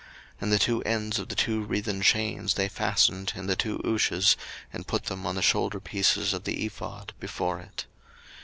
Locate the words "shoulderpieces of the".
5.41-6.65